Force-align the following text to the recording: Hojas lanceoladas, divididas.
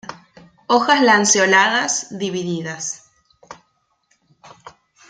Hojas 0.65 1.03
lanceoladas, 1.03 2.07
divididas. 2.17 2.89